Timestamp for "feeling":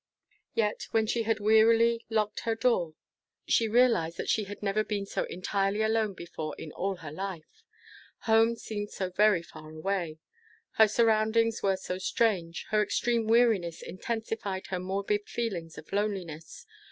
15.29-15.69